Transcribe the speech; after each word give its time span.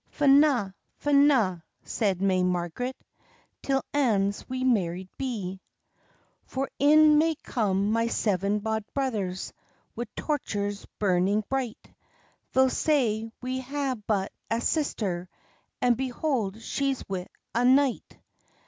"Fye 0.09 0.25
na, 0.25 0.71
fye 0.97 1.11
na," 1.11 1.59
said 1.83 2.23
may 2.23 2.41
Margaret, 2.41 2.97
"'Till 3.61 3.83
anes 3.93 4.49
we 4.49 4.63
married 4.63 5.09
be. 5.15 5.61
"For 6.43 6.71
in 6.79 7.19
may 7.19 7.35
come 7.43 7.91
my 7.91 8.07
seven 8.07 8.57
bauld 8.61 8.83
brothers, 8.95 9.53
Wi' 9.95 10.05
torches 10.15 10.87
burning 10.97 11.43
bright; 11.49 11.93
They'll 12.51 12.71
say,—'We 12.71 13.59
hae 13.59 13.93
but 14.07 14.31
ae 14.49 14.59
sister, 14.61 15.29
And 15.83 15.95
behold 15.95 16.63
she's 16.63 17.03
wi 17.07 17.27
a 17.53 17.63
knight! 17.63 18.17